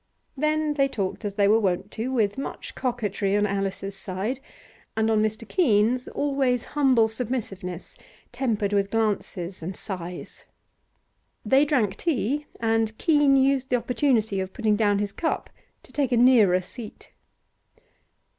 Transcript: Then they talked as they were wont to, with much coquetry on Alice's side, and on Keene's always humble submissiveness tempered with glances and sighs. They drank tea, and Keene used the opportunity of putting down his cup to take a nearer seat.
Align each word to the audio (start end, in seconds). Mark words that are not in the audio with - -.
Then 0.35 0.73
they 0.73 0.87
talked 0.87 1.23
as 1.25 1.35
they 1.35 1.47
were 1.47 1.59
wont 1.59 1.91
to, 1.91 2.11
with 2.11 2.35
much 2.35 2.73
coquetry 2.73 3.37
on 3.37 3.45
Alice's 3.45 3.95
side, 3.95 4.39
and 4.97 5.11
on 5.11 5.29
Keene's 5.29 6.07
always 6.07 6.65
humble 6.65 7.07
submissiveness 7.07 7.95
tempered 8.31 8.73
with 8.73 8.89
glances 8.89 9.61
and 9.61 9.77
sighs. 9.77 10.43
They 11.45 11.65
drank 11.65 11.97
tea, 11.97 12.47
and 12.59 12.97
Keene 12.97 13.37
used 13.37 13.69
the 13.69 13.75
opportunity 13.75 14.39
of 14.39 14.53
putting 14.53 14.75
down 14.75 14.97
his 14.97 15.11
cup 15.11 15.51
to 15.83 15.91
take 15.91 16.11
a 16.11 16.17
nearer 16.17 16.61
seat. 16.61 17.11